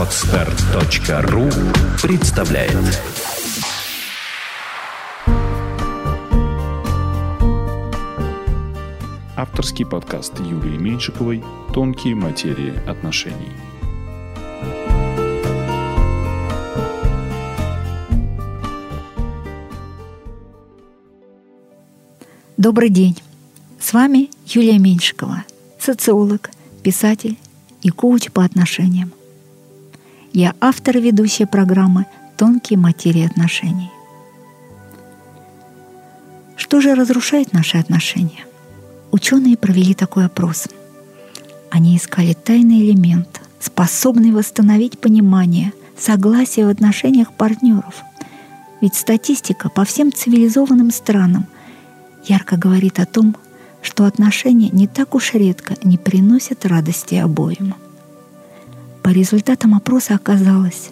Отстар.ру 0.00 1.50
представляет 2.02 2.74
Авторский 9.36 9.84
подкаст 9.84 10.40
Юлии 10.40 10.78
Меньшиковой 10.78 11.44
«Тонкие 11.74 12.14
материи 12.14 12.72
отношений». 12.88 13.52
Добрый 22.56 22.88
день! 22.88 23.18
С 23.78 23.92
вами 23.92 24.30
Юлия 24.46 24.78
Меньшикова, 24.78 25.44
социолог, 25.78 26.48
писатель 26.82 27.36
и 27.82 27.90
коуч 27.90 28.30
по 28.30 28.42
отношениям. 28.42 29.12
Я 30.32 30.54
автор 30.60 30.96
и 30.96 31.00
ведущая 31.00 31.46
программы 31.46 32.06
«Тонкие 32.36 32.78
материи 32.78 33.26
отношений». 33.26 33.90
Что 36.56 36.80
же 36.80 36.94
разрушает 36.94 37.52
наши 37.52 37.78
отношения? 37.78 38.44
Ученые 39.10 39.56
провели 39.56 39.94
такой 39.94 40.26
опрос. 40.26 40.68
Они 41.70 41.96
искали 41.96 42.32
тайный 42.32 42.80
элемент, 42.80 43.40
способный 43.58 44.32
восстановить 44.32 45.00
понимание, 45.00 45.72
согласие 45.98 46.66
в 46.66 46.70
отношениях 46.70 47.32
партнеров. 47.32 48.02
Ведь 48.80 48.94
статистика 48.94 49.68
по 49.68 49.84
всем 49.84 50.12
цивилизованным 50.12 50.90
странам– 50.90 51.46
ярко 52.24 52.56
говорит 52.56 52.98
о 52.98 53.06
том, 53.06 53.36
что 53.82 54.04
отношения 54.04 54.68
не 54.70 54.86
так 54.86 55.14
уж 55.14 55.34
редко 55.34 55.74
не 55.82 55.96
приносят 55.96 56.66
радости 56.66 57.14
обоим. 57.14 57.74
По 59.10 59.12
результатам 59.12 59.74
опроса 59.74 60.14
оказалось, 60.14 60.90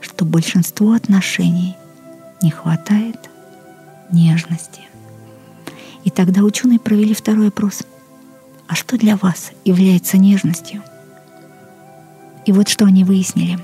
что 0.00 0.24
большинству 0.24 0.90
отношений 0.90 1.76
не 2.42 2.50
хватает 2.50 3.30
нежности. 4.10 4.80
И 6.02 6.10
тогда 6.10 6.42
ученые 6.42 6.80
провели 6.80 7.14
второй 7.14 7.46
опрос. 7.46 7.84
А 8.66 8.74
что 8.74 8.98
для 8.98 9.16
вас 9.16 9.52
является 9.64 10.18
нежностью? 10.18 10.82
И 12.44 12.50
вот 12.50 12.68
что 12.68 12.86
они 12.86 13.04
выяснили. 13.04 13.60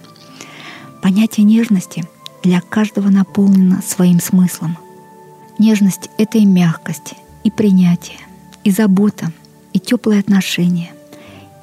Понятие 1.02 1.42
нежности 1.42 2.04
для 2.44 2.60
каждого 2.60 3.08
наполнено 3.08 3.82
своим 3.82 4.20
смыслом– 4.20 4.78
Нежность— 5.58 6.10
это 6.16 6.38
и 6.38 6.44
мягкость, 6.44 7.14
и 7.42 7.50
принятие, 7.50 8.18
и 8.62 8.70
забота, 8.70 9.32
и 9.72 9.80
теплые 9.80 10.20
отношения, 10.20 10.92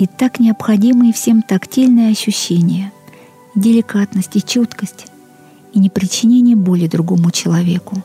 и 0.01 0.07
так 0.07 0.39
необходимые 0.39 1.13
всем 1.13 1.43
тактильные 1.43 2.09
ощущения, 2.09 2.91
деликатность, 3.53 4.35
и 4.35 4.41
чуткость, 4.41 5.05
и 5.73 5.79
непричинение 5.79 6.55
боли 6.55 6.87
другому 6.87 7.29
человеку, 7.29 8.01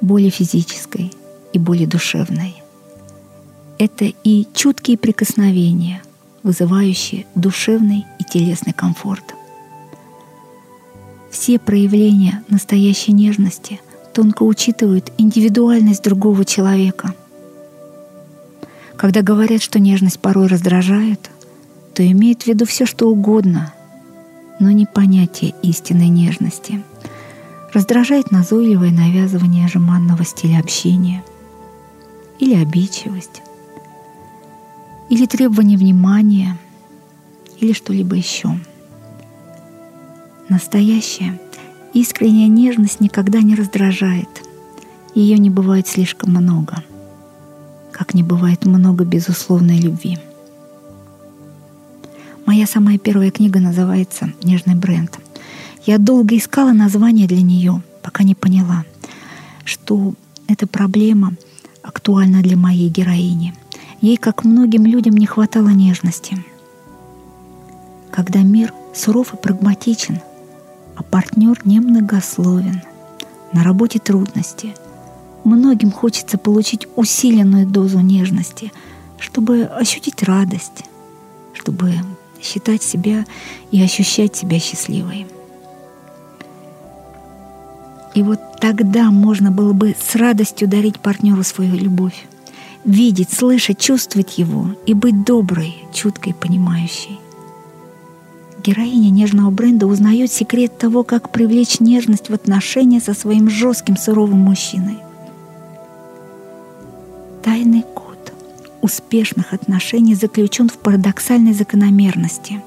боли 0.00 0.30
физической 0.30 1.12
и 1.52 1.58
боли 1.58 1.86
душевной. 1.86 2.62
Это 3.78 4.04
и 4.04 4.46
чуткие 4.54 4.96
прикосновения, 4.96 6.02
вызывающие 6.44 7.26
душевный 7.34 8.06
и 8.20 8.24
телесный 8.24 8.72
комфорт. 8.72 9.34
Все 11.32 11.58
проявления 11.58 12.44
настоящей 12.48 13.12
нежности— 13.12 13.80
тонко 14.14 14.44
учитывают 14.44 15.12
индивидуальность 15.18 16.04
другого 16.04 16.44
человека. 16.44 17.14
Когда 18.96 19.22
говорят, 19.22 19.62
что 19.62 19.78
нежность 19.78 20.20
порой 20.20 20.46
раздражает, 20.46 21.30
то 21.94 22.08
имеют 22.08 22.42
в 22.42 22.46
виду 22.46 22.66
все, 22.66 22.86
что 22.86 23.08
угодно, 23.08 23.72
но 24.60 24.70
не 24.70 24.86
понятие 24.86 25.54
истинной 25.62 26.08
нежности. 26.08 26.82
Раздражает 27.72 28.30
назойливое 28.30 28.90
навязывание 28.90 29.68
жеманного 29.68 30.24
стиля 30.24 30.60
общения 30.60 31.24
или 32.38 32.54
обидчивость, 32.54 33.42
или 35.08 35.26
требование 35.26 35.78
внимания, 35.78 36.56
или 37.60 37.72
что-либо 37.72 38.16
еще. 38.16 38.58
Настоящее 40.48 41.38
Искренняя 41.94 42.48
нежность 42.48 42.98
никогда 42.98 43.40
не 43.40 43.54
раздражает. 43.54 44.28
Ее 45.14 45.38
не 45.38 45.48
бывает 45.48 45.86
слишком 45.86 46.30
много. 46.30 46.82
Как 47.96 48.14
не 48.14 48.22
бывает 48.22 48.66
много 48.66 49.04
безусловной 49.04 49.78
любви. 49.78 50.18
Моя 52.44 52.66
самая 52.66 52.98
первая 52.98 53.30
книга 53.30 53.60
называется 53.60 54.32
«Нежный 54.42 54.74
бренд». 54.74 55.18
Я 55.86 55.98
долго 55.98 56.36
искала 56.36 56.72
название 56.72 57.26
для 57.28 57.42
нее, 57.42 57.82
пока 58.02 58.24
не 58.24 58.34
поняла, 58.34 58.84
что 59.64 60.14
эта 60.48 60.66
проблема 60.66 61.34
актуальна 61.82 62.42
для 62.42 62.56
моей 62.56 62.88
героини. 62.88 63.54
Ей, 64.00 64.16
как 64.16 64.44
многим 64.44 64.84
людям, 64.86 65.16
не 65.16 65.26
хватало 65.26 65.68
нежности. 65.68 66.36
Когда 68.10 68.42
мир 68.42 68.72
суров 68.94 69.34
и 69.34 69.36
прагматичен– 69.36 70.20
а 70.96 71.02
партнер 71.02 71.60
немногословен. 71.64 72.82
На 73.52 73.62
работе 73.62 73.98
трудности. 73.98 74.74
Многим 75.44 75.92
хочется 75.92 76.38
получить 76.38 76.88
усиленную 76.96 77.66
дозу 77.66 78.00
нежности, 78.00 78.72
чтобы 79.18 79.64
ощутить 79.64 80.22
радость, 80.22 80.84
чтобы 81.52 81.92
считать 82.42 82.82
себя 82.82 83.26
и 83.70 83.82
ощущать 83.82 84.34
себя 84.34 84.58
счастливой. 84.58 85.26
И 88.14 88.22
вот 88.22 88.40
тогда 88.60 89.10
можно 89.10 89.50
было 89.50 89.72
бы 89.72 89.94
с 89.98 90.14
радостью 90.14 90.66
дарить 90.66 91.00
партнеру 91.00 91.42
свою 91.42 91.74
любовь, 91.74 92.26
видеть, 92.84 93.32
слышать, 93.32 93.78
чувствовать 93.78 94.38
его 94.38 94.68
и 94.86 94.94
быть 94.94 95.24
доброй, 95.24 95.76
чуткой, 95.92 96.32
понимающей. 96.32 97.18
Героиня 98.62 99.10
нежного 99.10 99.50
бренда 99.50 99.86
узнает 99.86 100.32
секрет 100.32 100.78
того, 100.78 101.02
как 101.02 101.30
привлечь 101.30 101.80
нежность 101.80 102.30
в 102.30 102.34
отношения 102.34 103.00
со 103.00 103.12
своим 103.12 103.50
жестким, 103.50 103.96
суровым 103.98 104.38
мужчиной. 104.38 104.98
Успешных 108.84 109.52
отношений 109.52 110.14
заключен 110.14 110.68
в 110.68 110.74
парадоксальной 110.74 111.52
закономерности, 111.52 112.62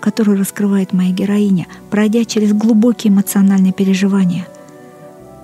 которую 0.00 0.38
раскрывает 0.38 0.92
моя 0.92 1.12
героиня, 1.12 1.66
пройдя 1.90 2.24
через 2.24 2.52
глубокие 2.52 3.12
эмоциональные 3.12 3.72
переживания. 3.72 4.46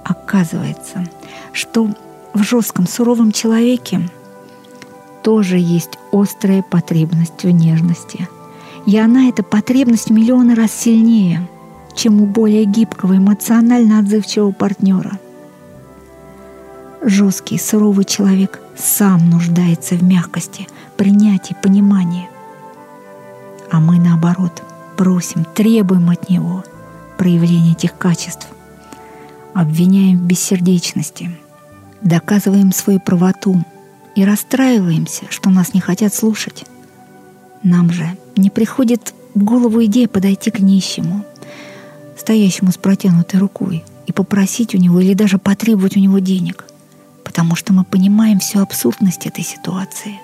Оказывается, 0.05 1.09
что 1.53 1.89
в 2.35 2.43
жестком, 2.43 2.87
суровом 2.87 3.33
человеке 3.33 4.09
тоже 5.23 5.59
есть 5.59 5.99
острая 6.13 6.63
потребность 6.63 7.43
в 7.43 7.51
нежности– 7.51 8.29
и 8.87 8.99
она 8.99 9.29
эта 9.29 9.43
потребность 9.43 10.11
миллионы 10.11 10.55
раз 10.55 10.73
сильнее, 10.73 11.47
чем 11.95 12.21
у 12.21 12.27
более 12.27 12.65
гибкого, 12.65 13.17
эмоционально 13.17 13.99
отзывчивого 13.99 14.53
партнера. 14.53 15.19
Жесткий, 17.03 17.59
суровый 17.59 18.05
человек 18.05 18.61
сам 18.81 19.31
нуждается 19.31 19.95
в 19.95 20.03
мягкости, 20.03 20.67
принятии, 20.97 21.57
понимании. 21.63 22.29
А 23.71 23.79
мы, 23.79 23.99
наоборот, 23.99 24.63
просим, 24.97 25.45
требуем 25.55 26.11
от 26.11 26.29
него 26.29 26.65
проявления 27.17 27.73
этих 27.73 27.97
качеств. 27.97 28.49
Обвиняем 29.55 30.19
в 30.19 30.23
бессердечности, 30.23 31.31
доказываем 32.01 32.73
свою 32.73 33.01
правоту 33.01 33.63
и 34.15 34.25
расстраиваемся, 34.25 35.25
что 35.29 35.51
нас 35.51 35.75
не 35.75 35.81
хотят 35.81 36.15
слушать. 36.15 36.65
Нам 37.63 37.91
же 37.91 38.17
не 38.37 38.51
приходит 38.51 39.15
в 39.35 39.45
голову 39.45 39.85
идея 39.85 40.09
подойти 40.09 40.51
к 40.51 40.61
нищему, 40.61 41.25
стоящему 42.17 42.73
с 42.73 42.77
протянутой 42.77 43.41
рукой, 43.41 43.85
и 44.07 44.13
попросить 44.13 44.75
у 44.75 44.79
него 44.79 45.01
или 45.01 45.15
даже 45.15 45.39
потребовать 45.39 45.97
у 45.97 46.01
него 46.01 46.19
денег, 46.19 46.65
потому 47.31 47.55
что 47.55 47.73
мы 47.73 47.85
понимаем 47.85 48.41
всю 48.41 48.59
абсурдность 48.59 49.25
этой 49.25 49.45
ситуации. 49.45 50.19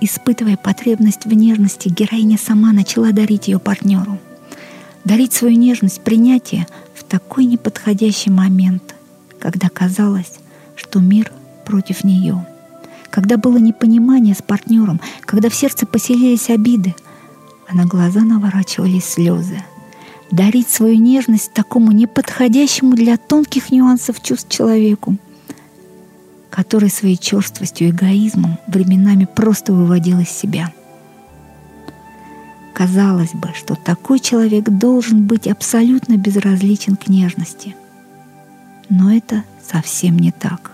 Испытывая 0.00 0.56
потребность 0.56 1.24
в 1.24 1.32
нежности, 1.32 1.88
героиня 1.88 2.38
сама 2.38 2.70
начала 2.70 3.10
дарить 3.10 3.48
ее 3.48 3.58
партнеру. 3.58 4.20
Дарить 5.02 5.32
свою 5.32 5.58
нежность, 5.58 6.00
принятие 6.00 6.68
в 6.94 7.02
такой 7.02 7.46
неподходящий 7.46 8.30
момент, 8.30 8.94
когда 9.40 9.68
казалось, 9.68 10.34
что 10.76 11.00
мир 11.00 11.32
против 11.64 12.04
нее— 12.04 12.46
когда 13.10 13.36
было 13.36 13.58
непонимание 13.58 14.34
с 14.34 14.42
партнером, 14.42 15.00
когда 15.20 15.48
в 15.48 15.54
сердце 15.54 15.86
поселились 15.86 16.50
обиды, 16.50 16.96
а 17.68 17.74
на 17.76 17.84
глаза 17.84 18.22
наворачивались 18.22 19.04
слезы. 19.04 19.62
Дарить 20.34 20.68
свою 20.68 20.98
нежность 20.98 21.52
такому 21.52 21.92
неподходящему 21.92 22.94
для 22.96 23.16
тонких 23.18 23.70
нюансов 23.70 24.20
чувств 24.20 24.48
человеку, 24.48 25.16
который 26.50 26.90
своей 26.90 27.16
черствостью 27.16 27.86
и 27.86 27.90
эгоизмом 27.92 28.58
временами 28.66 29.28
просто 29.32 29.72
выводил 29.72 30.18
из 30.18 30.30
себя. 30.30 30.72
Казалось 32.72 33.32
бы, 33.32 33.50
что 33.54 33.76
такой 33.76 34.18
человек 34.18 34.64
должен 34.64 35.24
быть 35.24 35.46
абсолютно 35.46 36.16
безразличен 36.16 36.96
к 36.96 37.06
нежности. 37.06 37.76
Но 38.88 39.14
это 39.14 39.44
совсем 39.64 40.18
не 40.18 40.32
так. 40.32 40.73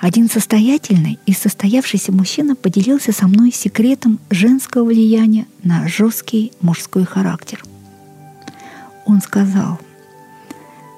Один 0.00 0.30
состоятельный 0.30 1.18
и 1.26 1.32
состоявшийся 1.32 2.12
мужчина 2.12 2.54
поделился 2.54 3.12
со 3.12 3.26
мной 3.26 3.50
секретом 3.50 4.20
женского 4.30 4.84
влияния 4.84 5.46
на 5.64 5.88
жесткий 5.88 6.52
мужской 6.60 7.04
характер. 7.04 7.64
Он 9.06 9.20
сказал, 9.20 9.80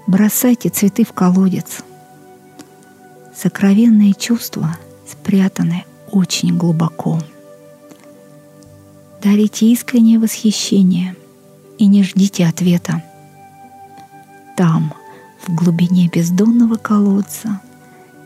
бросайте 0.07 0.69
цветы 0.69 1.05
в 1.05 1.15
колодец. 1.15 1.83
Сокровенные 3.35 4.13
чувства 4.13 4.77
спрятаны 5.09 5.85
очень 6.11 6.59
глубоко. 6.59 7.19
Дарите 9.23 9.67
искреннее 9.67 10.19
восхищение 10.19 11.17
и 11.79 11.87
не 11.87 12.03
ждите 12.03 12.47
ответа. 12.47 13.03
Там, 14.57 14.93
в 15.47 15.55
глубине 15.55 16.09
бездонного 16.09 16.75
колодца, 16.75 17.63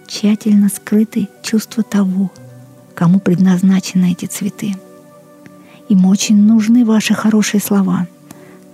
тщательно 0.06 0.68
скрыты 0.68 1.28
чувства 1.42 1.82
того, 1.82 2.30
кому 2.94 3.20
предназначены 3.20 4.12
эти 4.12 4.26
цветы. 4.26 4.76
Им 5.88 6.06
очень 6.06 6.40
нужны 6.40 6.84
ваши 6.84 7.14
хорошие 7.14 7.60
слова, 7.60 8.06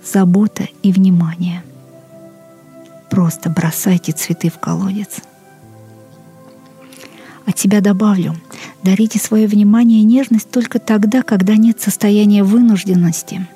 забота 0.03 0.67
и 0.83 0.91
внимание. 0.91 1.63
Просто 3.09 3.49
бросайте 3.49 4.11
цветы 4.13 4.49
в 4.49 4.59
колодец. 4.59 5.21
От 7.45 7.59
себя 7.59 7.81
добавлю– 7.81 8.35
Дарите 8.83 9.19
свое 9.19 9.47
внимание 9.47 10.01
и 10.01 10.05
нежность 10.05 10.49
только 10.49 10.79
тогда, 10.79 11.21
когда 11.21 11.55
нет 11.55 11.79
состояния 11.79 12.43
вынужденности, 12.43 13.47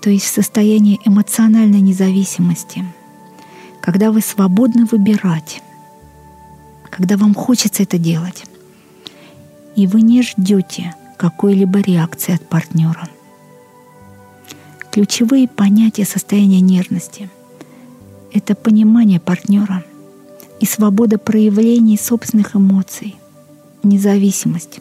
то 0.00 0.10
есть 0.10 0.24
в 0.24 0.34
состоянии 0.34 1.00
эмоциональной 1.04 1.80
независимости, 1.80 2.84
когда 3.82 4.10
вы 4.10 4.22
свободны 4.22 4.86
выбирать, 4.86 5.62
когда 6.88 7.18
вам 7.18 7.34
хочется 7.34 7.82
это 7.82 7.98
делать, 7.98 8.44
и 9.76 9.86
вы 9.86 10.00
не 10.00 10.22
ждете 10.22 10.94
какой-либо 11.18 11.80
реакции 11.80 12.34
от 12.34 12.48
партнера. 12.48 13.08
Ключевые 14.90 15.48
понятия 15.48 16.04
состояния 16.04 16.60
нежности— 16.60 17.28
это 18.32 18.54
понимание 18.54 19.20
партнера— 19.20 19.84
и 20.62 20.64
свобода 20.64 21.18
проявлений 21.18 21.98
собственных 21.98 22.54
эмоций, 22.54 23.16
независимость. 23.82 24.78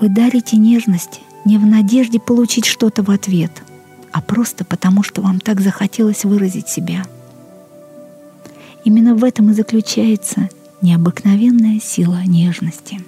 Вы 0.00 0.08
дарите 0.08 0.56
нежность 0.56 1.20
не 1.44 1.58
в 1.58 1.64
надежде 1.64 2.18
получить 2.18 2.64
что-то 2.64 3.04
в 3.04 3.10
ответ, 3.12 3.52
а 4.12 4.20
просто 4.20 4.64
потому, 4.64 5.02
что 5.02 5.22
вам 5.22 5.40
так 5.40 5.60
захотелось 5.60 6.24
выразить 6.24 6.68
себя. 6.68 7.04
Именно 8.84 9.14
в 9.14 9.24
этом 9.24 9.50
и 9.50 9.54
заключается 9.54 10.48
необыкновенная 10.80 11.80
сила 11.80 12.22
нежности. 12.24 13.00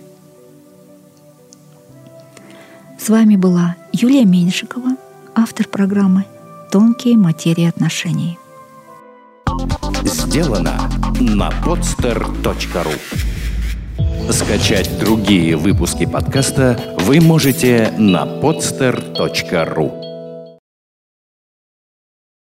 С 2.98 3.08
вами 3.08 3.36
была 3.36 3.76
Юлия 3.92 4.24
Меньшикова, 4.24 4.96
автор 5.34 5.68
программы 5.68 6.24
«Тонкие 6.70 7.18
материи 7.18 7.66
отношений». 7.66 8.38
Сделано 10.04 10.90
на 11.20 11.50
podster.ru 11.50 12.94
Скачать 14.32 14.98
другие 14.98 15.56
выпуски 15.56 16.06
подкаста 16.06 16.96
вы 17.00 17.20
можете 17.20 17.92
на 17.98 18.24
podster.ru 18.24 20.03